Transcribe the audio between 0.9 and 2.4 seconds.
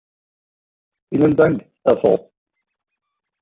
Vielen Dank, Herr Ford.